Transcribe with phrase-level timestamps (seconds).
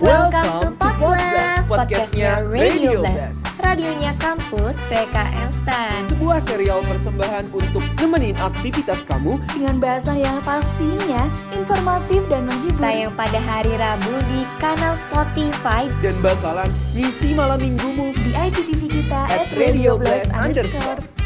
[0.00, 6.08] Welcome to Podcast, podcastnya Radio Blast, radionya kampus PKN Stan.
[6.08, 12.80] Sebuah serial persembahan untuk nemenin aktivitas kamu Dengan bahasa yang pastinya informatif dan menghibur.
[12.80, 18.16] Tayang pada hari Rabu di kanal Spotify dan bakalan ngisi malam minggumu.
[18.16, 21.19] di IGTV kita At at Radio Blast underscore.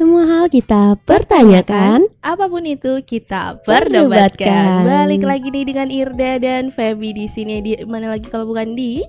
[0.00, 2.08] Semua hal kita pertanyakan.
[2.24, 4.32] apa pun itu kita Perdebatkan.
[4.40, 4.88] perdebatkan.
[4.88, 9.04] Balik lagi nih dengan Irda dan Feby di sini di mana lagi kalau bukan di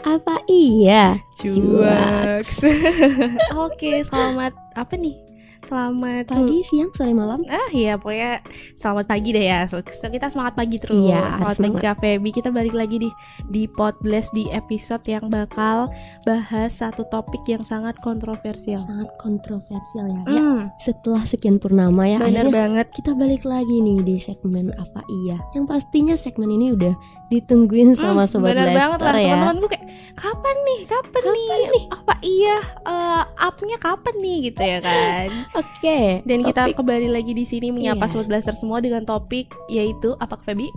[0.00, 1.20] Apa iya?
[1.36, 2.64] Cuaks.
[3.68, 5.20] Oke, selamat apa nih?
[5.62, 7.38] Selamat Pagi, siang, sore, malam.
[7.46, 8.42] Ah iya pokoknya
[8.74, 9.60] selamat pagi deh ya
[10.02, 11.78] Kita semangat pagi terus Iya, Selamat pagi.
[11.78, 13.10] Kak Feby Kita balik lagi di,
[13.46, 15.86] di Podblast di episode yang bakal
[16.26, 20.22] bahas satu topik yang sangat kontroversial Sangat kontroversial ya.
[20.26, 25.00] Ya, Hmm, setelah sekian purnama ya, akhirnya banget kita balik lagi nih di segmen apa
[25.22, 25.38] iya.
[25.54, 26.92] Yang pastinya segmen ini udah
[27.32, 29.32] ditungguin sama Hmm, sobat bener banget lah Lester ya.
[29.32, 31.84] teman-teman gue kayak kapan nih kapan, nih?
[31.90, 36.00] apa iya eh, upnya kapan nih gitu ya kan Oke.
[36.22, 38.10] dan kita topik kembali lagi di sini menyapa Iya.
[38.10, 40.68] sobat blaster semua dengan topik yaitu apa Feby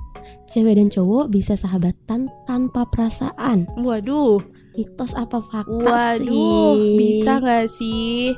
[0.46, 3.68] cewek dan cowok bisa sahabatan tanpa perasaan.
[3.78, 4.40] waduh
[4.74, 6.96] Mitos apa fakta waduh sih?
[6.98, 8.32] bisa nggak sih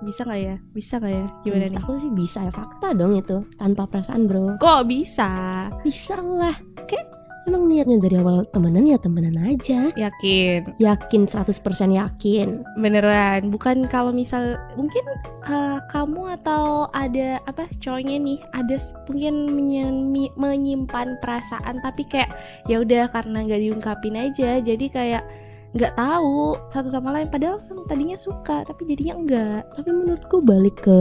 [0.00, 3.12] bisa nggak ya bisa nggak ya gimana Menurut nih Aku sih bisa ya fakta dong
[3.14, 4.56] itu tanpa perasaan bro.
[4.56, 5.32] kok bisa
[5.80, 6.52] Bisa lah.
[6.84, 7.08] Kayak
[7.44, 9.92] emang niatnya dari awal temenan ya temenan aja.
[9.94, 12.64] yakin Yakin 100% yakin.
[12.80, 15.04] beneran bukan kalau misal mungkin
[15.44, 18.76] eh, kamu atau ada apa cowoknya nih ada
[19.08, 19.34] mungkin
[20.34, 22.32] menyimpan perasaan tapi kayak
[22.68, 25.24] ya udah karena nggak diungkapin aja jadi kayak
[25.74, 30.86] nggak tahu satu sama lain padahal kan tadinya suka tapi jadinya enggak Tapi menurutku balik
[30.86, 30.98] ke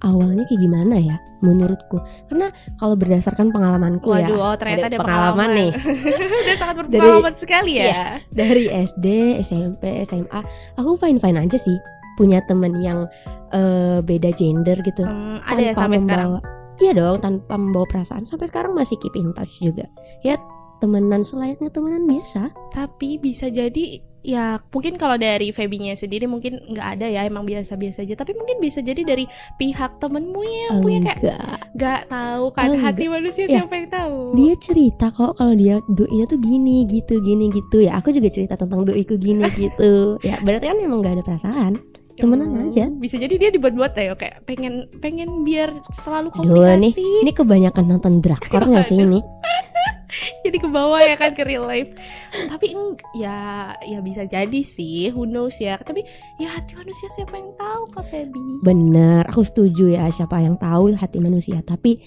[0.00, 1.16] awalnya kayak gimana ya?
[1.38, 1.96] Menurutku.
[2.26, 4.28] Karena kalau berdasarkan pengalamanku ya.
[4.28, 5.70] waduh oh ternyata ada ada pengalaman nih.
[6.42, 8.04] udah sangat berpengalaman sekali ya Iya.
[8.28, 9.06] Dari SD,
[9.40, 10.40] SMP, SMA,
[10.74, 11.76] aku fine-fine aja sih.
[12.14, 13.04] Punya temen yang
[13.50, 15.04] eh, beda gender gitu.
[15.04, 18.24] Hmm, ada ya sampai sekarang membawa- Iya dong, tanpa membawa perasaan.
[18.24, 19.88] Sampai sekarang masih keep in touch juga.
[20.20, 20.36] Ya
[20.78, 22.52] temenan selayaknya temenan biasa.
[22.70, 28.02] tapi bisa jadi ya mungkin kalau dari Febinya sendiri mungkin nggak ada ya emang biasa-biasa
[28.02, 29.22] aja tapi mungkin bisa jadi dari
[29.54, 31.58] pihak temenmu yang punya kayak Enggak.
[31.72, 32.82] nggak tahu kan Enggak.
[32.84, 37.14] hati manusia Ya, siapa yang tahu Dia cerita kok kalau dia doinya tuh gini gitu
[37.18, 37.96] gini gitu ya.
[37.96, 40.18] Aku juga cerita tentang doiku gini gitu.
[40.20, 41.72] Ya berarti kan emang gak ada perasaan.
[42.16, 42.88] temenan Hmm, aja.
[42.90, 47.84] bisa jadi dia dibuat-buat ya kayak pengen pengen biar selalu Aduh nih, komunikasi ini kebanyakan
[47.86, 49.20] nonton drakor nggak sih ini?
[50.44, 51.90] jadi ke bawah ya kan ke real life
[52.32, 52.72] tapi
[53.16, 56.04] ya ya bisa jadi sih who knows ya tapi
[56.40, 60.96] ya hati manusia siapa yang tahu kak Febi Bener, aku setuju ya siapa yang tahu
[60.96, 61.60] hati manusia.
[61.62, 62.00] Tapi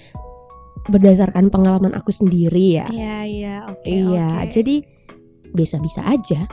[0.90, 2.88] berdasarkan pengalaman aku sendiri ya.
[2.90, 4.50] iya iya oke iya, oke.
[4.50, 4.81] jadi
[5.53, 6.50] bisa-bisa aja.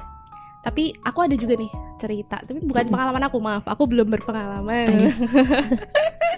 [0.67, 2.37] tapi aku ada juga nih cerita.
[2.39, 3.65] Tapi bukan pengalaman aku maaf.
[3.67, 4.87] Aku belum berpengalaman.
[4.95, 5.15] Aduh.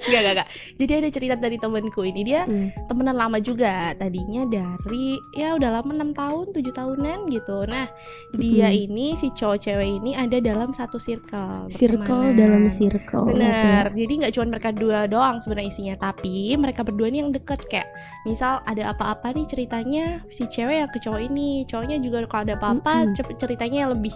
[0.00, 0.48] Gak, gak, gak.
[0.78, 2.22] Jadi ada cerita dari temenku ini.
[2.22, 2.70] Dia Hmm.
[2.86, 3.90] temenan lama juga.
[3.92, 7.66] Tadinya dari Ya udah lama 6 tahun 7 tahunan gitu.
[7.66, 7.90] Nah
[8.32, 12.38] dia ini Si cowok cewek ini Ada dalam satu circle Circle pertemanan.
[12.38, 13.26] dalam circle.
[13.28, 17.66] Bener, jadi nggak cuma mereka dua doang sebenarnya isinya, tapi mereka berdua nih yang deket.
[17.66, 17.90] Kayak
[18.22, 22.54] misal ada apa-apa nih ceritanya si cewek yang ke cowok ini, cowoknya juga kalau ada
[22.54, 24.14] apa-apa ce- ceritanya lebih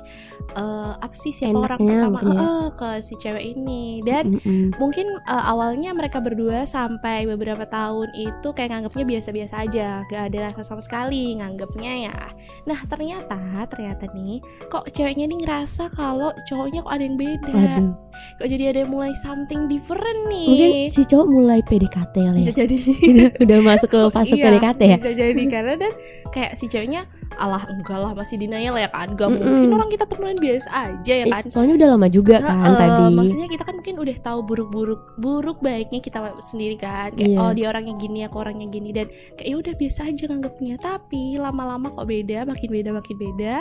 [0.53, 2.41] eh, apa sih siapa orang Enaknya pertama mungkin ya.
[2.43, 4.77] eh, ke si cewek ini dan Mm-mm.
[4.77, 10.39] mungkin eh, awalnya mereka berdua sampai beberapa tahun itu kayak nganggapnya biasa-biasa aja, gak ada
[10.45, 12.17] rasa sama sekali nganggapnya ya.
[12.63, 17.93] Nah ternyata ternyata nih kok ceweknya nih ngerasa kalau cowoknya kok ada yang beda Waduh.
[18.37, 22.59] kok jadi ada mulai something different nih Mungkin si cowok mulai PDKT kali bisa ya.
[22.59, 24.97] jadi udah, udah masuk ke fase Iya, PDKT ya.
[24.97, 25.93] bisa jadi karena dan
[26.29, 27.03] kayak si ceweknya
[27.35, 29.43] alah enggak lah masih denial ya kan gak Mm-mm.
[29.43, 32.77] mungkin orang kita temenan biasa aja ya Eh, kan soalnya udah lama juga kan Heeh,
[32.77, 33.05] tadi.
[33.13, 37.39] maksudnya kita kan mungkin udah tahu buruk-buruk buruk baiknya kita sendiri kan kayak Iya.
[37.39, 41.23] oh dia orangnya gini aku orangnya gini dan kayak ya udah biasa aja nganggapnya tapi
[41.37, 43.55] lama-lama kok beda makin beda makin beda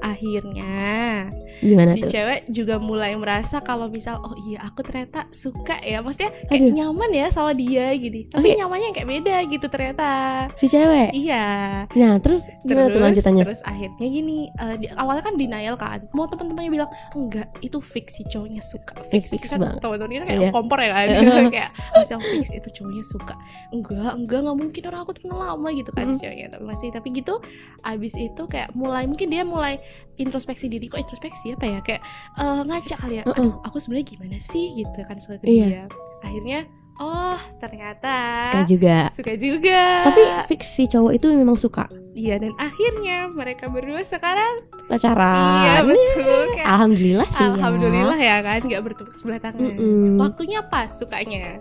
[0.00, 1.28] akhirnya
[1.58, 2.10] Gimana si tuh?
[2.10, 6.74] cewek juga mulai merasa kalau misal oh iya aku ternyata suka ya maksudnya kayak Aduh.
[6.74, 8.58] nyaman ya sama dia gini tapi Oke.
[8.58, 10.08] nyamannya kayak beda gitu ternyata
[10.54, 11.10] Si cewek.
[11.12, 11.46] iya
[11.92, 13.44] Nah, terus gimana tuh lanjutannya?
[13.46, 16.04] terus akhirnya gini eh, di- awalnya kan denial kan.
[16.10, 18.94] Mau teman-temannya bilang enggak itu fix si cowoknya suka.
[19.08, 19.80] Fix, Fix kan banget.
[19.80, 20.50] teman-teman kita kayak Iya.
[20.50, 21.06] kompor ya kan?
[21.54, 23.34] Kayak masih fix itu cowoknya suka.
[23.70, 26.18] Enggak enggak nggak mungkin orang aku kenal lama gitu kan Mm.
[26.18, 26.88] ceweknya tapi masih.
[26.88, 27.34] Tapi gitu
[27.82, 29.80] abis itu kayak mulai mungkin dia mulai
[30.16, 30.86] introspeksi diri.
[30.86, 31.52] Kok introspeksi?
[31.52, 31.80] Apa ya?
[31.80, 32.02] Kayak
[32.36, 33.24] eh, ngaca kali ya.
[33.26, 34.74] Aduh aku sebenarnya gimana sih?
[34.74, 35.66] Gitu kan soal Iya.
[35.66, 35.84] dia.
[36.20, 36.64] Akhirnya
[36.98, 38.14] oh ternyata
[38.48, 38.96] suka juga.
[39.12, 39.80] Suka juga.
[40.06, 41.84] Tapi fix si cowok itu memang suka.
[42.16, 45.64] Iya dan akhirnya mereka berdua sekarang pacaran.
[45.64, 46.40] Iya betul.
[46.56, 47.52] Kayak alhamdulillah sih ya.
[47.52, 49.76] alhamdulillah ya kan nggak bertepuk sebelah tangan.
[49.76, 50.16] Mm-mm.
[50.16, 51.60] waktunya pas sukanya.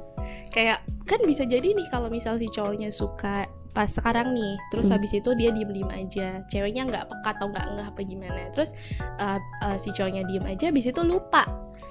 [0.56, 3.44] Kayak kan bisa jadi nih kalau misal si cowoknya suka
[3.76, 4.96] pas sekarang nih terus Hmm.
[4.96, 6.40] habis itu dia diem diem aja.
[6.48, 8.42] Ceweknya nggak peka atau nggak nggak apa gimana.
[8.56, 8.72] Terus
[9.20, 9.36] uh,
[9.68, 11.44] uh, si cowoknya diem aja habis itu lupa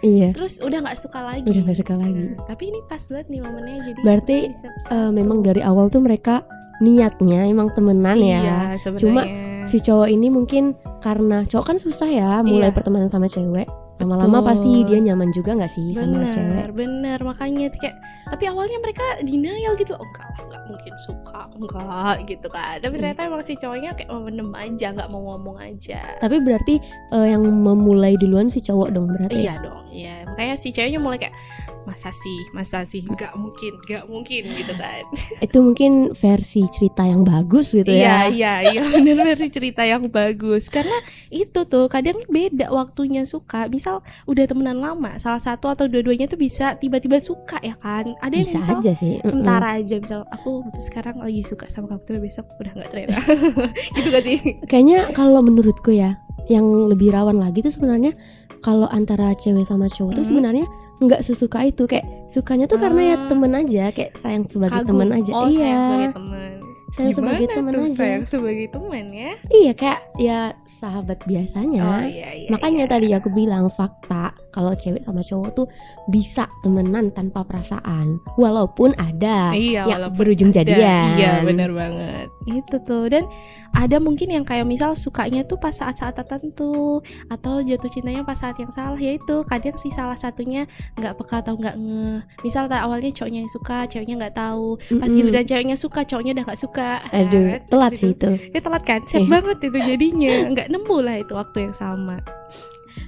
[0.04, 0.28] iya.
[0.30, 1.48] Terus udah nggak suka lagi.
[1.48, 2.22] Udah gak suka lagi.
[2.30, 4.68] Nah, tapi ini pas banget nih momennya jadi Berarti, bisa.
[4.92, 6.44] Eh, memang dari awal tuh mereka
[6.78, 8.40] niatnya emang temenan ya.
[8.42, 8.58] Iya,
[9.00, 9.64] Cuma sebenarnya.
[9.64, 10.64] si cowok ini mungkin
[11.00, 12.76] karena cowok kan susah ya mulai Iya.
[12.76, 13.64] pertemanan sama cewek
[13.94, 16.34] lama-lama pasti dia nyaman juga nggak sih sama cewek?
[16.34, 16.68] bener.
[16.74, 17.94] Bener makanya kayak
[18.26, 20.02] tapi awalnya mereka denial gitu loh.
[20.02, 21.40] Oh, enggak enggak mungkin suka.
[21.54, 22.76] Enggak gitu kan.
[22.82, 23.00] Tapi Hmm.
[23.00, 26.00] ternyata emang si cowoknya kayak mau menem aja nggak mau ngomong aja.
[26.18, 26.74] Tapi berarti
[27.12, 30.26] eh, yang memulai duluan si cowok dong berarti iya dong iya.
[30.26, 31.34] Makanya si ceweknya mulai kayak
[31.84, 32.38] masa sih?
[32.50, 33.00] Masa sih?
[33.00, 35.02] Nggak mungkin nggak mungkin gitu kan.
[35.46, 38.32] Itu mungkin versi cerita yang bagus gitu iya ya.
[38.32, 40.66] Iya iya bener bener cerita yang bagus.
[40.66, 40.96] Karena
[41.28, 43.68] itu tuh kadang beda waktunya suka.
[43.68, 48.16] Misal udah temenan lama salah satu atau dua-duanya tuh bisa tiba-tiba suka ya kan?
[48.20, 52.02] Ada yang bisa misal aja sih sementara aja misal aku sekarang lagi suka sama kamu
[52.04, 53.18] tapi besok udah nggak ternyata
[53.96, 54.38] gitu gak sih?
[54.64, 56.16] Kayaknya kalau menurutku ya
[56.46, 58.12] yang lebih rawan lagi tuh sebenarnya
[58.60, 60.28] kalau antara cewek sama cowok tuh Mhm.
[60.28, 60.66] sebenarnya
[61.04, 63.26] nggak sesuka itu kayak sukanya tuh karena ya Ah.
[63.26, 64.90] temen aja kayak sayang sebagai Kagum.
[64.96, 65.30] teman aja.
[65.32, 65.58] Oh iya.
[65.58, 66.52] sayang sebagai teman
[66.94, 67.96] sayang sebagai teman tuh aja.
[67.96, 69.30] sayang sebagai teman ya?
[69.50, 71.82] Iya kayak ya sahabat biasanya.
[71.82, 72.92] Oh iya iya makanya iya.
[72.92, 75.66] tadi aku bilang fakta kalau cewek sama cowok tuh
[76.06, 80.62] bisa temenan tanpa perasaan walaupun ada iya yang walaupun berujung ada.
[80.62, 83.26] jadian iya benar banget itu tuh dan
[83.74, 88.54] ada mungkin yang kayak misal sukanya tuh pas saat-saat tertentu atau jatuh cintanya pas saat
[88.62, 93.40] yang salah yaitu kadang sih salah satunya nggak peka atau nggak nge misal awalnya cowoknya
[93.42, 95.16] yang suka ceweknya nggak tahu pas Mm-mm.
[95.18, 97.60] giliran ceweknya suka cowoknya udah nggak suka aduh Kan?
[97.66, 98.00] telat Gitu.
[98.00, 99.30] sih itu ya telat kan Iya.
[99.32, 102.16] banget itu jadinya nggak nemu lah itu waktu yang sama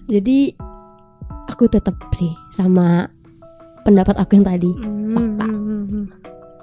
[0.08, 0.38] jadi
[1.46, 3.06] aku tetap sih sama
[3.82, 4.72] pendapat aku yang tadi
[5.06, 5.46] Fakta.
[5.46, 6.10] Hmm.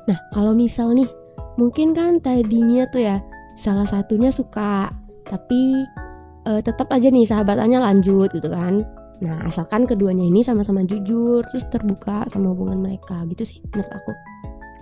[0.03, 1.07] Nah, kalau misal nih,
[1.55, 3.23] mungkin kan tadinya tuh ya
[3.55, 4.91] salah satunya suka,
[5.23, 5.87] tapi
[6.43, 8.83] eh, tetap aja nih sahabatannya lanjut gitu kan.
[9.23, 14.11] Nah, asalkan keduanya ini sama-sama jujur, terus terbuka sama hubungan mereka gitu sih menurut aku.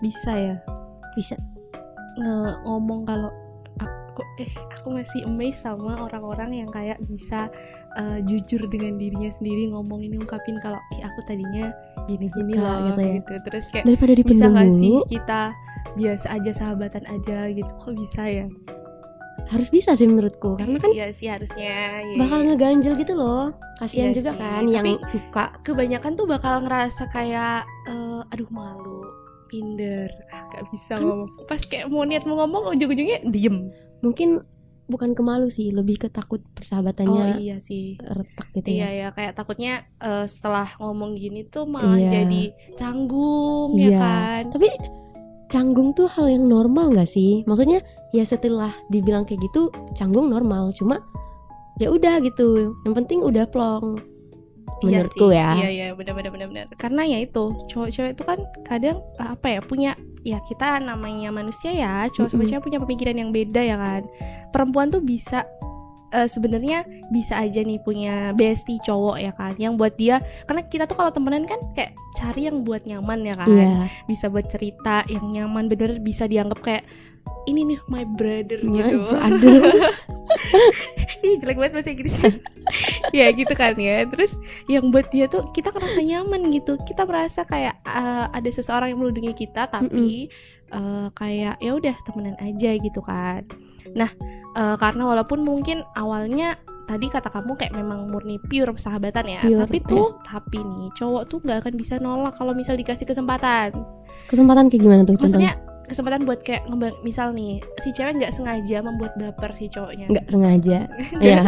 [0.01, 0.55] bisa ya
[1.13, 1.37] Bisa.
[2.17, 3.29] nge- ngomong kalau
[4.11, 7.47] aku eh aku masih amazed sama orang-orang yang kayak bisa
[7.95, 11.71] eh, jujur dengan dirinya sendiri ngomong ini ungkapin kalau ih aku tadinya
[12.05, 13.39] gini-gini loh gitu gitu, ya.
[13.47, 15.41] terus kayak Daripada bisa dipendam nggak sih kita
[15.91, 18.45] biasa aja sahabatan aja gitu kok bisa ya
[19.47, 22.47] harus bisa sih menurutku karena kan iya sih harusnya iya, bakal iya.
[22.47, 23.51] ngeganjel gitu loh.
[23.75, 25.45] Kasihan Iya juga sih, kan tapi- yang suka.
[25.59, 29.03] kebanyakan tuh bakal ngerasa kayak eh, aduh malu
[29.51, 33.67] minder ah, gak bisa Kan- ngomong pas kayak mau niat mau ngomong ujung-ujungnya diem
[34.01, 34.41] Mungkin
[34.85, 38.99] bukan kemalu sih, lebih ke takut oh persahabatannya iya sih retak gitu Iya ya.
[38.99, 42.11] ya kayak takutnya eh, setelah ngomong gini tuh malah Iya.
[42.27, 42.43] jadi
[42.75, 43.99] canggung ya Iya.
[43.99, 44.43] kan.
[44.51, 44.67] Tapi
[45.47, 47.47] canggung tuh hal yang normal gak sih?
[47.47, 47.79] Maksudnya
[48.11, 50.99] ya setelah dibilang kayak gitu canggung normal, cuma
[51.79, 52.75] ya udah gitu.
[52.83, 53.95] Yang penting udah plong.
[54.81, 55.39] Menurutku iya sih.
[55.39, 55.49] ya.
[55.55, 56.65] Iya iya benar benar benar benar.
[56.75, 59.91] Karena ya itu cowok-cowok itu kan kadang apa ya punya
[60.21, 64.01] ya kita namanya manusia ya cowok sama cewek punya pemikiran yang beda ya kan.
[64.49, 65.47] Perempuan tuh bisa
[66.11, 70.83] eh, sebenarnya bisa aja nih punya bestie cowok ya kan yang buat dia karena kita
[70.83, 73.87] tuh kalau temenan kan kayak cari yang buat nyaman ya kan Iya.
[74.05, 76.83] bisa buat cerita yang nyaman bener-bener bisa dianggap kayak
[77.49, 78.97] ini nih my brother My gitu.
[79.09, 79.93] brother.
[81.25, 82.31] Ih jelek banget bahasa Inggrisnya
[83.17, 84.05] Ya gitu kan ya.
[84.07, 84.37] Terus
[84.69, 86.77] yang buat dia tuh kita ngerasa nyaman gitu.
[86.81, 90.29] Kita merasa kayak eh, ada seseorang yang melindungi kita Tapi
[90.71, 93.45] eh, kayak ya udah temenan aja gitu kan.
[93.97, 94.09] Nah
[94.57, 99.63] eh, karena walaupun mungkin awalnya Tadi kata kamu kayak memang murni pure persahabatan ya Pure,
[99.63, 103.71] Tapi tuh Tapi nih cowok tuh nggak akan bisa nolak Kalau misal dikasih kesempatan.
[104.27, 105.55] Kesempatan kayak gimana tuh contohnya?
[105.91, 110.25] Kesempatan buat kayak ngembang misal nih si cewek nggak sengaja membuat baper si cowoknya Nggak
[110.25, 110.79] sengaja.
[111.19, 111.41] Iya.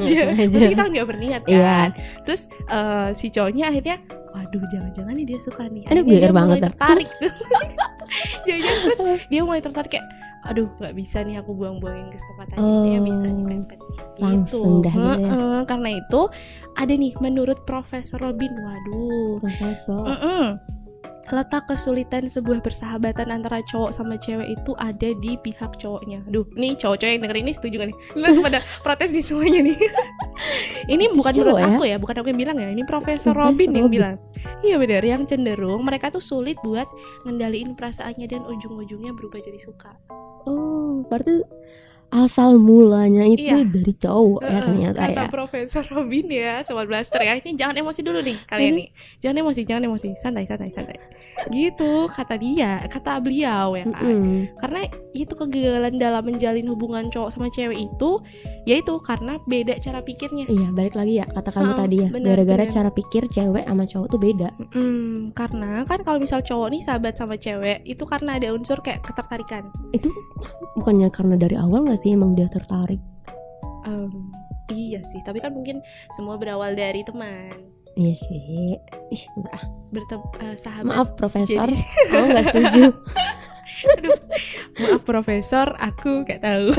[0.00, 0.58] sengaja.
[0.66, 1.78] Kita nggak berniat kan Iya.
[2.24, 3.96] terus eh, si cowoknya akhirnya
[4.32, 6.64] waduh jangan-jangan nih dia suka nih Aduh, dia mulai banget dah.
[6.66, 7.08] tertarik
[8.42, 10.06] jangan terus dia mulai tertarik kayak
[10.42, 14.70] aduh nggak bisa nih aku buang-buangin kesempatan ini dia Oh, bisa nih pepet nih." langsung
[14.80, 15.30] dah gitu ya.
[15.30, 16.20] Heeh, karena itu
[16.74, 20.02] ada nih menurut Profesor Robin waduh Profesor.
[20.02, 20.44] Mm-mm.
[21.32, 26.20] Letak kesulitan sebuah persahabatan antara cowok sama cewek itu ada di pihak cowoknya.
[26.28, 27.98] Duh, nih cowok-cowok yang denger ini setuju gak nih?
[28.12, 29.78] Lu langsung pada protes nih semuanya nih.
[30.94, 31.66] ini bukan menurut ya.
[31.72, 32.68] aku ya, bukan aku yang bilang ya.
[32.68, 33.96] Ini Profesor Profesor Robin yang Robin.
[33.96, 34.16] bilang.
[34.62, 36.86] Iya benar, yang cenderung mereka tuh sulit buat
[37.24, 39.96] ngendaliin perasaannya dan ujung-ujungnya berubah jadi suka.
[40.44, 41.40] Oh, berarti
[42.12, 43.64] asal mulanya itu Iya.
[43.64, 45.30] dari cowok ya Heeh, ternyata Kata ya.
[45.32, 47.40] Profesor Robin ya, sobat blaster ya.
[47.40, 48.88] Ini jangan emosi dulu nih kalian nih.
[49.18, 50.08] Jangan emosi, jangan emosi.
[50.20, 51.00] Santai, santai, santai.
[51.48, 54.04] Gitu kata dia, kata beliau ya kan.
[54.04, 54.52] Mm-mm.
[54.60, 54.80] Karena
[55.12, 58.10] itu kegagalan dalam menjalin hubungan cowok sama cewek itu
[58.62, 60.46] yaitu karena beda cara pikirnya.
[60.46, 62.08] Iya, balik lagi ya kata kamu Heeh, tadi ya.
[62.12, 64.48] Gara-gara cara pikir cewek sama cowok tuh beda.
[64.70, 69.00] Hmm, karena kan kalau misal cowok nih sahabat sama cewek itu karena ada unsur kayak
[69.00, 69.72] ketertarikan.
[69.90, 70.12] Itu
[70.76, 72.98] bukannya karena dari awal nggak sih emang dia tertarik?
[73.82, 74.10] Em,
[74.68, 75.78] iya sih, tapi kan mungkin
[76.10, 77.54] semua berawal dari teman.
[77.92, 78.74] Iya sih.
[79.08, 79.60] Ih, enggak.
[79.90, 80.88] Bertem eh, sahabat.
[80.88, 81.76] Maaf profesor, Jadi,
[82.08, 82.82] kamu nggak setuju.
[84.80, 86.72] maaf profesor, aku gak tahu.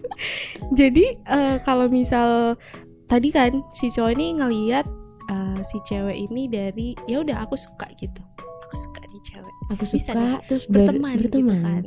[0.80, 2.58] Jadi eh, kalau misal
[3.06, 4.86] tadi kan si cowok ini ngeliat
[5.30, 8.20] eh, si cewek ini dari ya udah aku suka gitu.
[8.68, 9.54] Aku suka nih cewek.
[9.70, 11.22] Aku Bisa suka nih, terus ber- berteman, berteman.
[11.24, 11.82] gitu kan.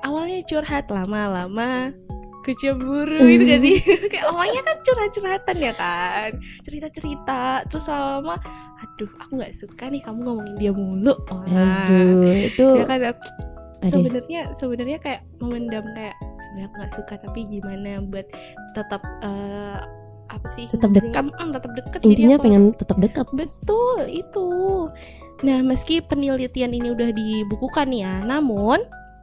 [0.00, 1.92] Awalnya curhat lama-lama
[2.40, 3.70] kecemburu itu jadi
[4.10, 6.30] kayak lamanya kan curhat-curhatan ya kan
[6.64, 8.40] cerita-cerita terus lama
[8.80, 11.44] aduh aku nggak suka nih kamu ngomongin dia mulu Wah.
[11.84, 13.12] Aduh, itu ya kan
[13.82, 18.26] sebenarnya sebenarnya kayak memendam kayak sebenarnya aku nggak suka tapi gimana buat
[18.72, 19.78] tetap eh,
[20.30, 21.20] apa sih Tetap dekat.
[21.26, 23.26] Mm, tetap dekat intinya aku pengen harus- tetap dekat.
[23.36, 24.48] betul itu
[25.40, 28.80] nah meski penelitian ini udah dibukukan ya namun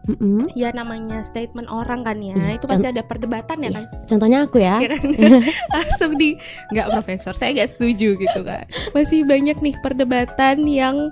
[0.08, 0.48] Mm-mm.
[0.56, 3.76] ya namanya statement orang kan ya Iya, itu pasti ada perdebatan ya iya.
[3.76, 4.76] kan Contohnya aku ya.
[4.80, 4.96] Iya
[5.76, 6.38] langsung di
[6.72, 8.64] nggak profesor saya nggak setuju gitu kan
[8.96, 11.12] masih banyak nih perdebatan yang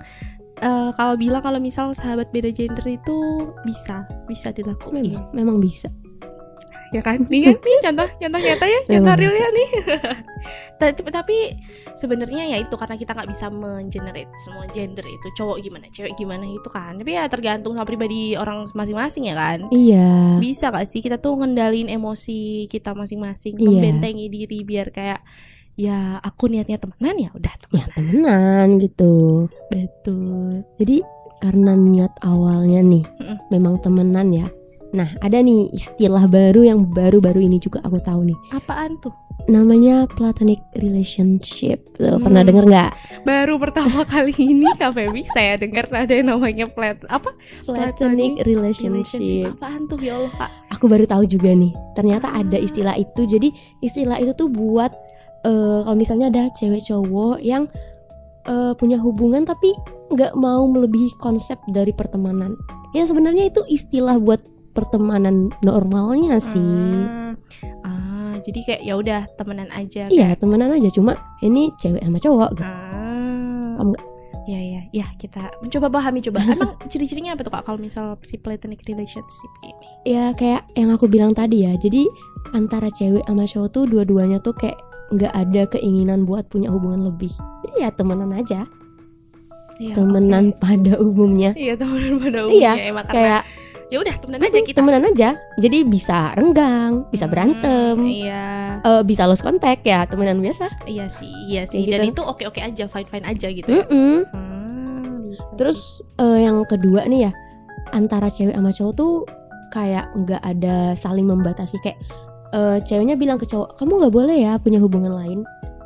[0.63, 5.91] eh, kalau bilang kalau misal sahabat beda gender itu bisa bisa dilakukan Memang, memang bisa.
[6.95, 9.69] Ya kan nih kan nih contoh contoh nyata ya contoh Memang realnya nih
[10.79, 11.37] tapi, tapi
[11.93, 16.45] sebenarnya ya itu karena kita nggak bisa mengenerate semua gender itu cowok gimana cewek gimana
[16.45, 20.39] itu kan tapi ya tergantung sama pribadi orang masing-masing ya kan Iya.
[20.39, 23.65] bisa gak sih kita tuh ngendalin emosi kita masing-masing Iya.
[23.65, 25.19] membentengi diri biar kayak
[25.75, 29.13] ya aku niatnya temenan ya udah Ya temenan temenan gitu.
[29.67, 31.03] betul Jadi
[31.35, 33.37] karena niat awalnya nih Mm-mm.
[33.51, 34.47] memang temenan ya.
[34.95, 38.37] Nah ada nih istilah baru yang baru-baru ini juga aku tahu nih.
[38.51, 39.11] apaan tuh
[39.45, 41.85] Namanya platonic relationship.
[41.93, 42.49] Tuh, Pernah Hmm.
[42.49, 42.91] denger nggak?
[43.21, 47.29] baru pertama kali ini Kak Feby saya dengar ada yang namanya plat apa
[47.61, 49.53] Platonic relationship.
[49.53, 51.69] apaan tuh ya Allah kak Aku baru tahu juga nih.
[51.93, 53.21] Ternyata ada istilah itu.
[53.23, 53.49] Jadi
[53.79, 54.89] istilah itu tuh buat
[55.43, 57.69] eh, kalau misalnya ada cewek cowok yang
[58.45, 59.75] eh, punya hubungan tapi
[60.07, 62.57] nggak mau melebihi konsep dari pertemanan.
[62.91, 64.41] Ya sebenarnya itu istilah buat
[64.75, 66.59] pertemanan normalnya sih.
[66.59, 67.33] Hmm.
[67.81, 72.49] ah jadi kayak ya udah temenan aja Iya temenan aja cuma ini cewek sama cowok
[72.53, 72.63] gitu.
[72.63, 74.05] ah Paham nggak?
[74.45, 78.37] ya ya ya kita mencoba pahami coba emang ciri-cirinya apa tuh kak kalau misal si
[78.37, 81.73] platonic relationship ini Ya kayak yang aku bilang tadi ya.
[81.73, 82.05] Jadi
[82.53, 84.77] antara cewek sama cowok tuh dua-duanya tuh kayak
[85.09, 87.33] nggak ada keinginan buat punya hubungan lebih.
[87.65, 88.69] Jadi ya temenan aja.
[89.75, 91.51] Iya, temenan pada umumnya.
[91.57, 93.41] iya temenan pada Iya, umumnya karena Kayak
[93.87, 95.29] ya udah temenan aja kita temenan aja.
[95.55, 98.45] Jadi bisa renggang, bisa Hmm, berantem, iya
[98.81, 100.67] eh, bisa lost contact ya temenan biasa.
[100.85, 102.17] iya sih iya sih dan gitu.
[102.17, 104.25] itu oke oke aja fine fine aja gitu ya Mm-mm.
[104.29, 105.55] Hmm, bisa sih.
[105.55, 105.79] Terus
[106.17, 107.31] eh, yang kedua nih ya
[107.91, 109.13] antara cewek sama cowok tuh
[109.69, 111.99] kayak nggak ada saling membatasi kayak
[112.51, 115.39] eh, ceweknya bilang ke cowok kamu nggak boleh ya punya hubungan lain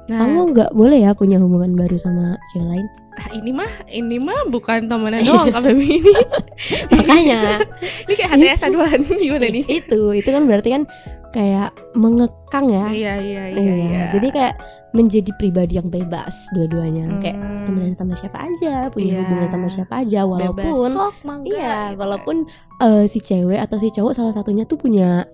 [0.10, 0.20] nah.
[0.20, 2.88] Kamu nggak boleh ya punya hubungan baru sama cewek lain.
[3.14, 6.14] Ah, ini mah ini mah bukan temenan doang Feby ini
[6.92, 7.60] makanya.
[8.08, 9.64] Ini kayak HTS aduan gimana nih?
[9.68, 10.84] Itu itu kan berarti kan
[11.30, 12.86] kayak mengekang ya.
[12.88, 14.04] Iya iya iya, Iya, iya.
[14.10, 14.56] jadi kayak
[14.92, 17.06] menjadi pribadi yang bebas dua-duanya.
[17.20, 19.22] Kayak Hmm, temenan sama siapa aja punya Iya.
[19.22, 20.64] hubungan sama siapa aja bebas.
[20.66, 22.00] walaupun sok mangga iya gitu.
[22.00, 22.36] walaupun
[22.80, 25.28] eh, si cewek atau si cowok salah satunya tuh punya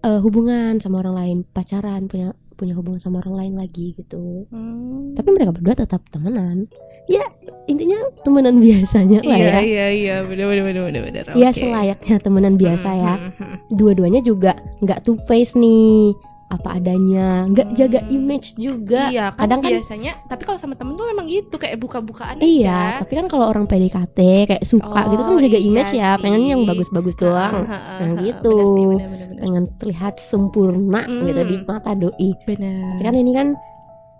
[0.00, 4.50] eh, hubungan sama orang lain pacaran punya punya hubungan sama orang lain lagi gitu.
[4.50, 5.14] Hmm.
[5.14, 6.66] tapi mereka berdua tetap temenan
[7.06, 7.22] ya
[7.70, 7.96] intinya
[8.26, 11.58] temenan biasanya lah iya ya iya iya bener bener bener bener bener ya oke.
[11.62, 13.56] selayaknya temenan biasa Hmm, ya hmm, hmm.
[13.78, 16.12] dua-duanya juga nggak two face nih
[16.48, 18.14] apa adanya nggak jaga Hmm.
[18.14, 21.76] image juga iya kan kadang kan- biasanya tapi kalau sama temen tuh memang gitu kayak
[21.76, 25.68] buka-bukaan Iya, aja tapi kan kalau orang PDKT kayak suka gitu kan Oh, jaga iya
[25.68, 26.68] image ya, pengen yang sih.
[26.68, 28.48] bagus-bagus doang, ah, Nah, ah, gitu.
[28.50, 29.38] bener sih, bener, bener, bener.
[29.38, 31.20] pengen terlihat sempurna Hmm.
[31.22, 32.30] gitu di mata doi.
[32.42, 33.48] bener Tapi kan ini kan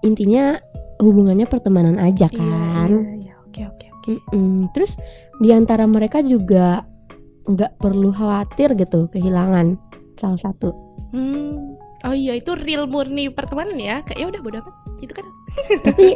[0.00, 0.44] intinya
[0.98, 2.90] hubungannya pertemanan aja Iya, kan.
[2.92, 3.34] iya, iya.
[3.40, 4.68] oke oke oke Mm-mm.
[4.70, 5.00] Terus
[5.38, 6.84] di antara mereka juga
[7.44, 9.80] nggak perlu khawatir gitu kehilangan
[10.14, 10.76] salah satu.
[11.08, 14.06] Hmm, Oh iya itu real murni pertemanan ya.
[14.06, 14.74] Kayak ya udah bodo amat.
[15.02, 15.26] Gitu kan.
[15.86, 16.08] tapi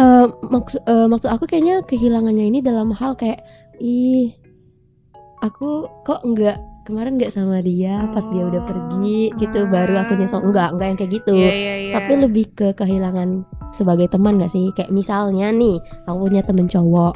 [0.00, 3.44] eh, maksud eh, maksud aku kayaknya kehilangannya ini dalam hal kayak
[3.76, 4.32] ih
[5.44, 6.56] aku kok nggak
[6.88, 9.68] kemarin nggak sama dia pas dia udah pergi gitu.
[9.68, 10.40] Baru aku nyesel.
[10.40, 11.34] Enggak enggak yang kayak gitu.
[11.36, 11.92] Iya iya iya.
[12.00, 13.44] tapi lebih ke kehilangan
[13.76, 14.72] sebagai teman gak sih?
[14.74, 15.76] Kayak misalnya nih
[16.08, 17.14] aku punya temen cowok.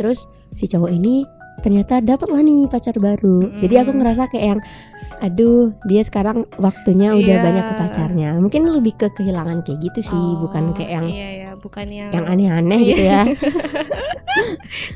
[0.00, 0.24] Terus
[0.56, 1.22] si cowok ini
[1.60, 3.98] ternyata dapat lah nih pacar baru jadi aku Mm.
[3.98, 4.60] ngerasa kayak yang
[5.20, 7.44] aduh dia sekarang waktunya udah Iya.
[7.44, 11.28] banyak ke pacarnya mungkin lebih ke kehilangan kayak gitu sih bukan Oh, kayak yang Iya
[11.38, 12.88] ya, bukan yang yang aneh-aneh Iya.
[12.88, 13.22] gitu ya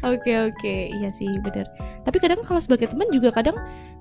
[0.03, 1.69] Oke oke, iya sih benar.
[2.01, 3.53] Tapi kadang kalau sebagai teman juga kadang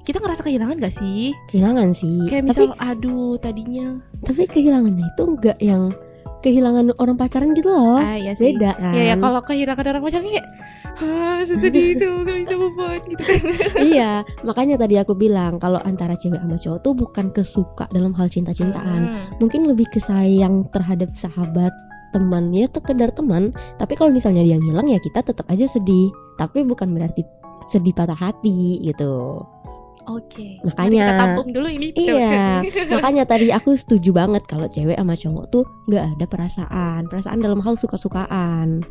[0.01, 1.33] kita ngerasa kehilangan gak sih?
[1.49, 3.87] kehilangan sih Kayak tapi misal, aduh tadinya.
[4.21, 5.91] tapi kehilangannya itu enggak yang
[6.39, 8.53] kehilangan orang pacaran gitu loh ah iya sih.
[8.53, 10.47] beda kan Ya ya kalau kehilangan orang pacarnya kayak,
[10.97, 13.41] ah sesedih itu gak bisa move on gitu kan.
[13.89, 14.11] iya
[14.41, 19.01] makanya tadi aku bilang kalau antara cewek sama cowok tuh bukan kesuka dalam hal cinta-cintaan
[19.05, 19.27] Hmm.
[19.37, 21.71] mungkin lebih ke sayang terhadap sahabat
[22.09, 26.61] teman ya sekedar teman tapi kalau misalnya dia ngilang ya kita tetap aja sedih tapi
[26.61, 27.21] bukan berarti
[27.67, 29.43] sedih patah hati gitu
[30.05, 30.61] Oke.
[30.63, 31.87] Makanya- Mari kita tampung dulu ini.
[31.97, 32.61] iya
[32.93, 37.57] makanya tadi aku setuju banget kalau cewek sama cowok tuh nggak ada perasaan perasaan dalam
[37.59, 38.85] hal suka-sukaan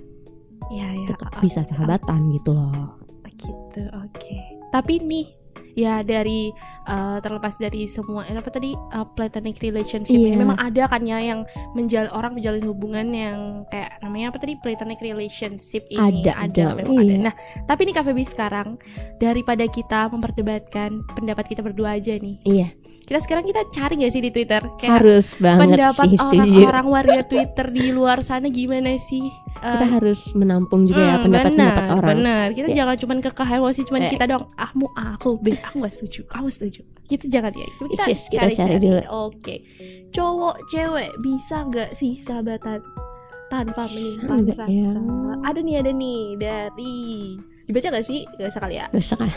[0.69, 1.07] Iya ya.
[1.11, 3.01] tetap bisa sahabatan gitu loh
[3.35, 4.37] Gitu, oke.
[4.71, 5.27] Tapi nih
[5.75, 6.55] ya dari
[6.87, 10.39] eh, terlepas dari semua eh, apa tadi eh, platonic relationship ini Iya.
[10.39, 11.43] memang ada kan ya yang
[11.75, 16.95] menjal orang menjalin hubungan yang kayak namanya apa tadi platonic relationship ini Ada dong, memang
[16.95, 17.05] ada.
[17.05, 17.17] iya.
[17.21, 17.35] Nah,
[17.67, 18.79] tapi nih Kak Feby sekarang
[19.19, 22.39] daripada kita memperdebatkan pendapat kita berdua aja nih.
[22.47, 22.71] iya
[23.05, 27.21] Kita sekarang kita cari gak sih di Twitter kayak harus banget pendapat sih orang-orang warga
[27.23, 29.29] Twitter di luar sana gimana sih?
[29.55, 32.77] kita Eh, harus menampung juga ya Hmm, pendapat-pendapat benar, orang Benar, kita Ya.
[32.79, 34.11] jangan cuman kekeh emosi cuman Eh.
[34.11, 34.45] kita dong.
[34.55, 36.81] Ahmu aku, B aku gak setuju, kamu setuju.
[37.05, 37.69] Gitu jangan ya.
[37.75, 39.01] Cuma kita Yes, kita cari dulu.
[39.23, 39.55] Oke.
[40.11, 42.81] Cowok, cewek bisa nggak sih sahabatan
[43.47, 44.55] tanpa menyimpan ya.
[44.59, 45.01] rasa?
[45.45, 46.97] Ada nih, ada nih dari
[47.65, 48.29] dibaca gak sih?
[48.37, 48.87] Gak usah kali ya.
[48.93, 49.35] Besok ah.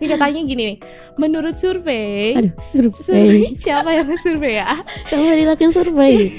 [0.00, 0.78] Ini katanya gini nih.
[1.20, 3.00] Menurut survei, aduh survei.
[3.04, 4.80] survei siapa yang survei ya?
[5.08, 6.16] sama dilakuin survei.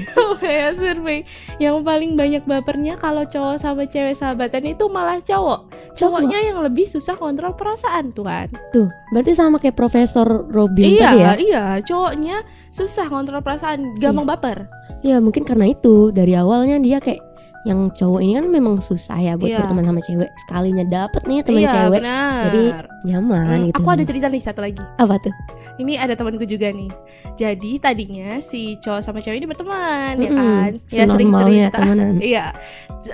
[0.43, 1.23] Ya survei?
[1.55, 5.71] Yang paling banyak bapernya kalau cowok sama cewek sahabatan itu malah cowok.
[5.95, 11.13] Cowoknya yang lebih susah kontrol perasaan tuh kan tuh berarti sama kayak Profesor Robin iya
[11.13, 11.33] tadi ya?
[11.39, 11.63] iya.
[11.85, 12.43] Cowoknya
[12.73, 14.57] susah kontrol perasaan gampang baper.
[15.05, 16.11] Ya mungkin karena itu.
[16.11, 17.32] Dari awalnya dia kayak
[17.63, 19.63] yang cowok ini kan memang susah ya buat Iya.
[19.63, 20.29] berteman sama cewek.
[20.43, 21.99] Sekalinya dapet nih teman iya cewek.
[22.03, 22.43] benar.
[22.43, 22.63] Jadi,
[23.03, 25.33] nyaman Hmm, gitu aku ada cerita nih satu lagi apa tuh
[25.75, 26.87] ini ada temanku juga nih
[27.33, 31.77] jadi tadinya si cowok sama cewek ini berteman ya Mm-mm, kan ya sering senormalnya cerita
[31.81, 32.45] temenan Iya,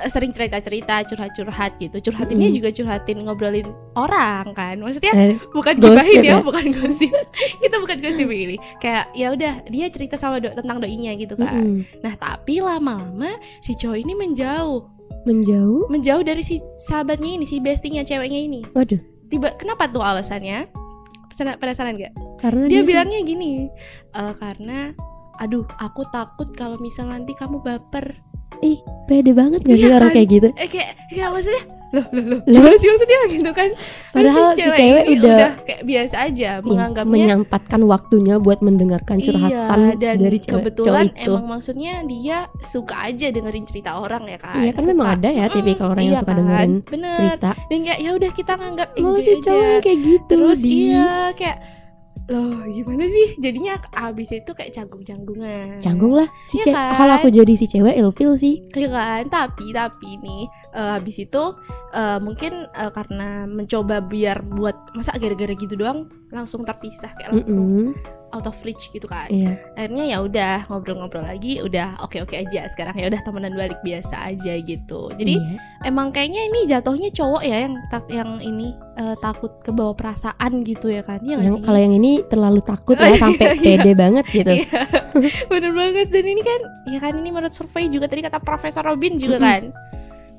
[0.05, 1.97] sering cerita-cerita, curhat-curhat gitu.
[2.03, 2.57] Curhatinnya Mm-mm.
[2.59, 4.75] juga curhatin ngobrolin orang kan.
[4.77, 6.43] Maksudnya Eh, bukan gibahin ya, ya?
[6.43, 7.09] bukan gosip.
[7.63, 8.59] Kita bukan gosip ini.
[8.77, 11.57] Kayak ya udah dia cerita sama do tentang doinya gitu kan.
[11.57, 12.03] mm-mm.
[12.03, 14.83] Nah, tapi lama-lama si cowok ini menjauh,
[15.23, 18.61] menjauh menjauh dari si sahabatnya ini, si bestinya ceweknya ini.
[18.75, 20.67] waduh Tiba kenapa tuh alasannya?
[21.29, 22.13] Penasaran, penasaran gak?
[22.41, 23.69] karena Dia sih- bilangnya gini,
[24.11, 24.91] "Eh, karena
[25.37, 28.17] aduh, aku takut kalau misal nanti kamu baper
[28.59, 30.17] ih pede banget gak sih Iya orang kan?
[30.19, 30.47] kayak gitu?
[30.53, 32.39] Eh kayak kayak maksudnya loh loh loh.
[32.45, 32.73] Loh?
[32.77, 33.19] sih maksudnya?
[33.33, 33.69] Gitu kan?
[34.13, 39.17] Padahal Kan si cewek ini udah, kayak biasa aja iya, menganggapnya menyempatkan waktunya buat mendengarkan
[39.17, 41.31] curhatan iya dan dari cewek kebetulan cowok itu.
[41.33, 44.61] emang maksudnya dia suka aja dengerin cerita orang ya kan?
[44.61, 44.91] Iya kan Suka.
[44.93, 46.37] memang ada ya tipikal orang yang iya suka kan?
[46.37, 47.15] dengerin bener.
[47.17, 47.49] cerita.
[47.57, 49.65] Dan kayak ya udah kita nganggap enjoy si cowok aja.
[49.73, 51.57] yang kayak gitu terus di iya kayak
[52.29, 53.35] loh gimana sih?
[53.41, 55.81] Jadinya abis itu kayak canggung-canggungan.
[55.81, 56.29] Canggung lah.
[56.47, 56.95] Si cewek kan?
[56.95, 58.61] kalau aku jadi si cewek ilfil sih.
[58.77, 60.45] Iya kan, tapi tapi nih
[60.77, 61.43] eh, habis itu
[61.91, 67.65] eh, mungkin eh, karena mencoba biar buat masa gara-gara gitu doang langsung terpisah kayak langsung.
[67.65, 69.25] Mm-mm, out of reach gitu kan.
[69.33, 74.29] iya Akhirnya ya udah ngobrol-ngobrol lagi, udah oke-oke aja sekarang ya udah temenan balik biasa
[74.29, 75.09] aja gitu.
[75.17, 75.57] Jadi iya.
[75.89, 80.61] emang kayaknya ini jatuhnya cowok ya yang tak yang ini eh, takut ke bawah perasaan
[80.61, 81.17] gitu ya kan.
[81.25, 81.65] Iya yang sih?
[81.65, 83.79] kalau yang ini terlalu takut Oh, ya iya, sampai iya.
[83.79, 84.81] pede banget gitu Iya,
[85.47, 86.59] bener banget dan ini kan
[86.91, 89.71] ya kan ini menurut survei juga tadi kata Profesor Robin juga kan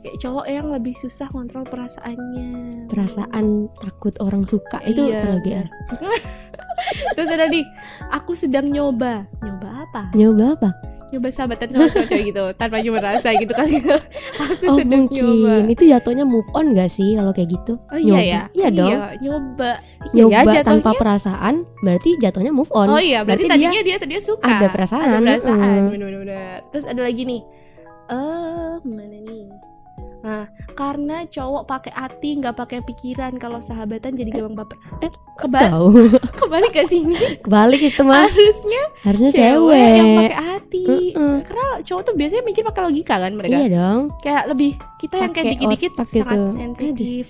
[0.00, 2.48] kayak cowok yang lebih susah kontrol perasaannya.
[2.88, 3.46] Perasaan
[3.78, 5.66] takut orang suka itu Iya, terlagi benar.
[7.12, 7.64] terus ada nih
[8.10, 9.28] aku sedang nyoba.
[9.40, 10.02] Nyoba apa?
[10.12, 10.70] Nyoba apa?
[11.10, 13.82] Nyoba sahabatan sama cowok-cowok gitu tanpa nyoba rasa gitu kali.
[14.46, 15.18] Aku oh sedang mungkin.
[15.26, 15.52] nyoba.
[15.66, 17.82] Itu jatuhnya move on gak sih kalau kayak gitu?
[17.90, 18.22] Oh iya Nyoba.
[18.22, 18.40] ya?
[18.54, 18.90] Iya dong.
[19.18, 19.70] nyoba.
[20.14, 22.88] Nyoba iya, jatuhnya- tanpa perasaan berarti jatuhnya move on.
[22.88, 24.46] Oh iya berarti, Berarti tadinya dia tadinya suka.
[24.48, 25.90] Ada perasaan, ada perasaan mm.
[25.90, 27.42] bener-bener terus ada lagi nih.
[28.06, 29.39] Eh mana nih
[30.70, 34.76] Karena cowok pakai hati nggak pakai pikiran kalau sahabatan jadi gampang baper.
[35.00, 35.92] eh, Kebalik Jauh.
[36.36, 37.16] kebalik gak sih ini?
[37.40, 40.18] Kebalik itu mah Harusnya harusnya cewek yang cewek.
[40.20, 40.84] pakai hati.
[41.16, 41.34] Mm-mm.
[41.42, 43.56] Karena cowok tuh biasanya mikir pakai logika kan mereka.
[43.56, 44.00] Iya dong.
[44.20, 46.52] Kayak lebih kita yang kayak dikit-dikit otak sangat gitu.
[46.52, 47.24] sensitif.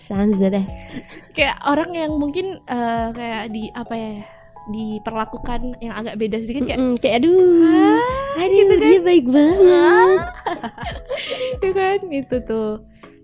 [1.30, 4.12] Kayak orang yang mungkin eh, kayak di apa ya
[4.70, 7.36] diperlakukan yang agak beda sedikit kayak Mm-mm, kayak aduh.
[7.60, 8.00] ah,
[8.38, 8.80] Aduh, gitu kan.
[8.80, 10.20] dia baik banget.
[11.60, 12.72] ya kan itu tuh.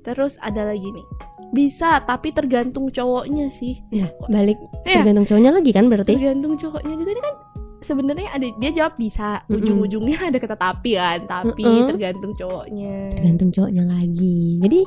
[0.02, 1.06] Terus ada lagi nih.
[1.48, 3.78] Bisa, tapi tergantung cowoknya sih.
[3.92, 5.02] Nah, balik Iya.
[5.02, 6.12] tergantung cowoknya lagi kan berarti.
[6.12, 7.34] Tergantung cowoknya juga kan
[7.76, 11.86] sebenarnya ada dia jawab bisa, ujung-ujungnya ada kata tapi kan, tapi Mm-mm.
[11.88, 12.96] tergantung cowoknya.
[13.14, 14.58] Tergantung cowoknya lagi.
[14.60, 14.80] Jadi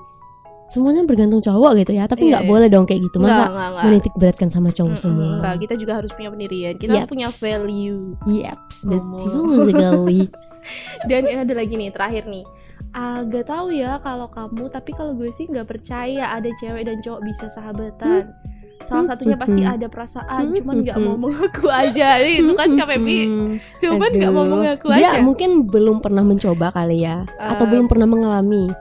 [0.69, 2.05] semuanya bergantung cowok gitu ya.
[2.05, 2.49] Tapi nggak iya.
[2.49, 3.17] boleh dong kayak gitu.
[3.17, 3.83] Masa enggak, enggak.
[3.83, 5.31] menitik beratkan sama cowok Mm-mm, semua.
[5.35, 6.73] enggak, kita juga harus punya pendirian.
[6.75, 7.09] Kita Yaps.
[7.09, 8.01] punya value.
[8.23, 10.21] Yep, betul sekali.
[11.09, 12.45] Dan ini ada lagi nih terakhir nih.
[12.89, 17.21] Agak tahu ya kalau kamu, tapi kalau gue sih nggak percaya ada cewek dan cowok
[17.21, 18.33] bisa sahabatan.
[18.79, 19.75] Salah satunya pasti Hmm.
[19.75, 21.05] ada perasaan, cuman nggak Hmm.
[21.05, 22.15] mau mengaku aja.
[22.17, 23.59] Itu kan Mm-mm.
[23.77, 25.19] cuman nggak mau mengaku Dia aja.
[25.19, 28.71] mungkin belum pernah mencoba kali ya, atau Eh, belum pernah mengalami.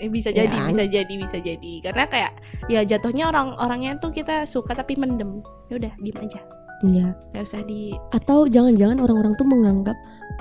[0.00, 0.68] Eh, bisa Ya jadi, kan?
[0.68, 1.72] bisa jadi, bisa jadi.
[1.80, 2.32] Karena kayak
[2.66, 5.44] ya jatuhnya orang-orangnya tuh kita suka tapi mendem.
[5.68, 6.40] Ya udah, diem aja.
[6.82, 7.12] Ya.
[7.30, 9.96] Gak usah di Atau jangan-jangan orang-orang tuh menganggap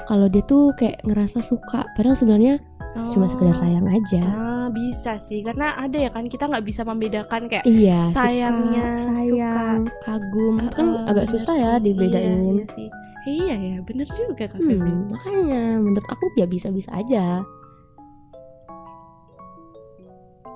[0.06, 2.64] kalau dia tuh kayak ngerasa suka, padahal sebenarnya
[3.12, 3.60] cuma sekedar Oh.
[3.60, 4.24] sayang aja.
[4.26, 5.44] Ah, bisa sih.
[5.44, 10.72] Karena ada ya kan kita nggak bisa membedakan kayak Iya, suka, sayangnya, sayang, kagum, itu
[10.74, 11.84] kan Eh, agak susah ya sih.
[11.86, 12.32] dibedain.
[12.32, 12.88] Iya, iya sih.
[13.22, 14.58] Iya ya, bener juga Kak.
[14.58, 17.44] Hmm, makanya menurut aku ya bisa-bisa aja.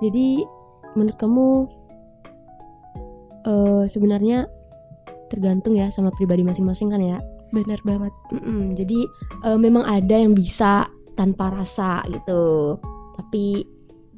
[0.03, 0.43] Jadi
[0.93, 1.47] menurut kamu
[3.43, 4.47] eh sebenarnya
[5.31, 7.19] tergantung ya sama pribadi masing-masing kan ya.
[7.55, 8.13] Bener banget.
[8.33, 8.99] Mm-mm, jadi
[9.47, 10.85] eh, memang ada yang bisa
[11.15, 12.77] tanpa rasa gitu.
[13.15, 13.63] Tapi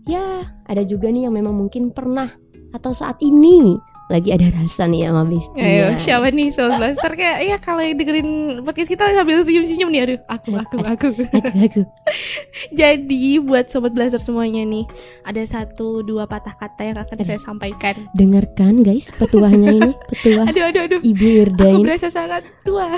[0.08, 2.30] ya ada juga nih yang memang mungkin pernah
[2.72, 5.66] atau saat ini lagi ada rasa nih sama bestinya.
[5.66, 8.30] Ayo, siapa nih Soul Blaster kayak ya kalau yang dengerin
[8.62, 11.08] podcast kita sambil senyum-senyum nih aduh, aku aku aku.
[11.26, 11.82] Aku, aku.
[12.86, 14.86] Jadi buat sobat Blaster semuanya nih,
[15.26, 17.26] ada satu dua patah kata yang akan Aduh.
[17.26, 17.96] saya sampaikan.
[18.14, 21.00] Dengarkan guys petuahnya ini, petuah Aduh aduh aduh.
[21.02, 21.82] Ibu Aku Irdain.
[21.82, 22.94] berasa sangat tua.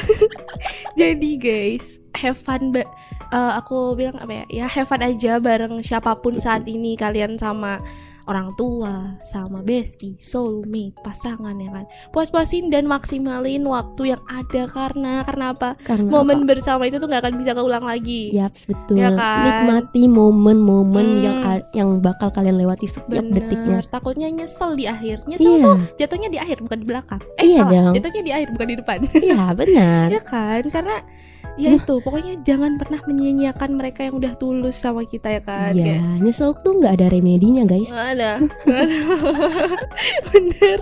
[0.99, 2.89] Jadi guys, have fun ba-
[3.31, 4.45] eh, aku bilang apa ya?
[4.51, 7.79] Ya have fun aja bareng siapa pun saat ini kalian sama
[8.27, 11.85] orang tua, sama bestie, soulmate, pasangan ya kan.
[12.11, 15.69] Puas-puasin dan maksimalin waktu yang ada karena karena apa?
[15.79, 16.47] Karena Momen apa?
[16.49, 18.31] bersama itu tuh nggak akan bisa keulang lagi.
[18.31, 18.95] Yaps, betul.
[18.97, 19.43] Ya kan?
[19.43, 21.23] Nikmati momen-momen Hmm.
[21.23, 21.37] yang
[21.71, 23.79] yang bakal kalian lewati setiap Bener, detiknya.
[23.87, 25.23] takutnya nyesel di akhir.
[25.25, 27.21] Nyesel Iya, tuh jatuhnya di akhir bukan di belakang.
[27.35, 27.93] Eh Iya salah, dong.
[27.95, 28.97] jatuhnya di akhir bukan di depan.
[29.17, 30.07] iya benar.
[30.15, 30.95] ya kan karena
[31.57, 35.73] ya itu pokoknya jangan pernah menyia-nyiakan mereka yang udah tulus sama kita ya kan?
[35.73, 37.89] Iya, Kayak, nyesel tuh nggak ada remedinya guys.
[37.89, 38.31] nggak ada.
[40.31, 40.79] Bener.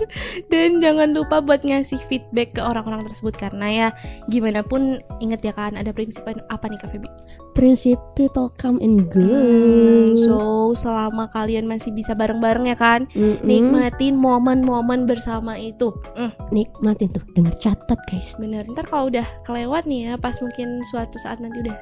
[0.48, 3.88] Dan jangan lupa buat ngasih feedback ke orang-orang tersebut karena ya
[4.28, 7.08] gimana pun inget ya kan ada prinsip apa nih Kak Feby
[7.56, 9.24] Prinsip people come and go.
[9.24, 10.36] Hmm, so
[10.76, 13.08] selama kalian masih bisa bareng-bareng ya kan?
[13.16, 13.40] Mm-mm.
[13.48, 15.88] nikmatin momen-momen bersama itu.
[16.20, 18.36] Hmm, nikmatin tuh, denger catat guys.
[18.36, 18.68] bener.
[18.68, 21.76] Ntar kalau udah kelewat nih ya pas mungkin suatu saat nanti udah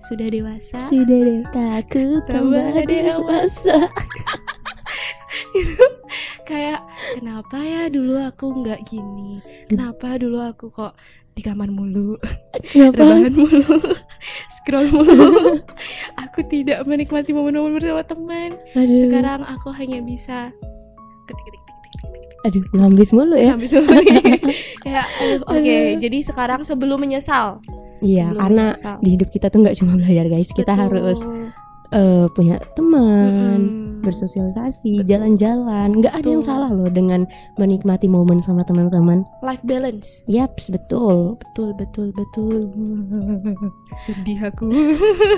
[0.00, 0.78] sudah dewasa.
[0.88, 3.76] Sudah deh takut tambah dewasa.
[6.50, 6.82] kayak
[7.14, 9.38] kenapa ya dulu aku nggak gini?
[9.70, 10.94] Kenapa dulu aku kok
[11.34, 12.18] di kamar mulu?
[12.74, 13.78] Rebahan mulu
[14.60, 15.62] scroll mulu.
[16.28, 18.58] Aku tidak menikmati momen-momen bersama teman.
[18.74, 20.50] Aduh, sekarang aku hanya bisa
[22.40, 23.52] aduh ngambis mulu ya.
[23.52, 24.16] habis lagi
[24.84, 27.60] kayak aduh, oke jadi sekarang sebelum menyesal
[28.00, 30.82] Iya, karena di hidup kita tuh nggak cuma belajar guys, kita Betul.
[30.88, 31.18] harus
[31.90, 34.00] eh, punya teman, Mm-mm.
[34.00, 35.98] bersosialisasi, jalan-jalan.
[35.98, 37.26] Nggak ada yang salah loh dengan
[37.58, 39.26] menikmati momen sama teman-teman.
[39.42, 41.34] life balance Yaps, betul.
[41.42, 42.70] betul betul betul
[44.06, 44.70] sedih aku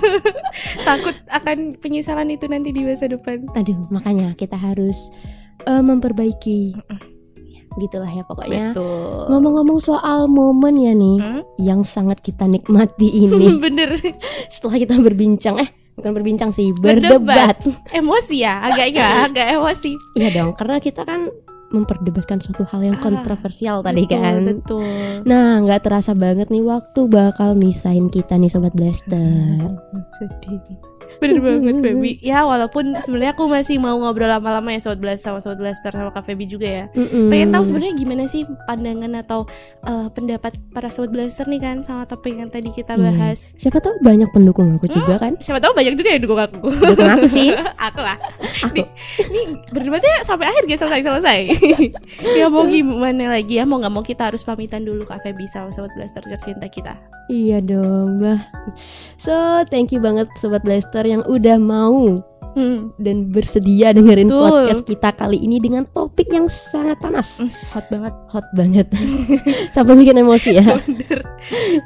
[0.86, 5.08] takut akan penyesalan itu nanti di masa depan Aduh, makanya kita harus
[5.64, 6.76] eh, memperbaiki.
[7.74, 8.66] Gitulah ya pokoknya.
[8.70, 11.42] betul Ngomong-ngomong soal momen ya nih Hmm?
[11.58, 13.96] yang sangat kita nikmati ini bener
[14.48, 17.20] setelah kita berbincang eh bukan berbincang sih Berdebat.
[17.22, 17.56] berdebat.
[17.94, 21.28] emosi ya agaknya agak emosi Iya dong, karena kita kan
[21.68, 24.34] memperdebatkan suatu hal yang Ah, kontroversial tadi betul, kan.
[24.46, 24.84] betul
[25.24, 29.56] Nah, nggak terasa banget nih waktu bakal misahin kita nih sobat blaster.
[30.16, 30.60] sedih
[31.18, 35.38] Bener banget Feby Ya walaupun sebenarnya aku masih mau ngobrol lama-lama ya Sobat Blaster sama
[35.40, 37.28] Sobat Blaster sama Kak Feby juga ya Mm-mm.
[37.28, 39.44] Pengen tahu sebenarnya gimana sih pandangan atau
[39.82, 43.98] eh, pendapat para Sobat Blaster nih kan Sama topik yang tadi kita bahas Siapa tahu
[44.00, 45.32] banyak pendukung aku juga kan?
[45.38, 47.50] Siapa tahu banyak juga yang dukung aku Dukung aku sih.
[47.92, 48.14] Aku lah
[48.62, 48.78] Aku.
[49.18, 51.40] Ini berdebatnya sampai akhir guys selesai-selesai
[52.38, 55.74] Ya mau gimana lagi ya Mau gak mau kita harus pamitan dulu Kak Feby sama
[55.74, 56.94] Sobat Blaster tercinta kita
[57.26, 58.44] Iya dong, bah.
[59.16, 59.32] So,
[59.66, 62.22] thank you banget sobat Blaster yang udah mau
[62.54, 62.96] hmm.
[63.00, 64.42] dan bersedia dengerin Betul.
[64.44, 67.40] podcast kita kali ini dengan topik yang sangat panas.
[67.40, 68.86] Hmm, Hot banget Hot banget.
[69.74, 70.64] Sampai bikin emosi ya.
[70.86, 71.20] Bener.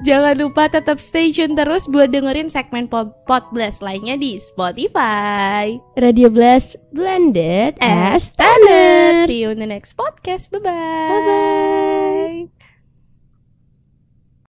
[0.05, 5.81] Jangan lupa tetap stay tune terus buat dengerin segmen Pod Blast lainnya di Spotify.
[5.97, 9.27] Radio Blast blended as standard.
[9.27, 10.53] See you in the next podcast.
[10.53, 10.71] Bye-bye.
[11.11, 12.06] Bye bye.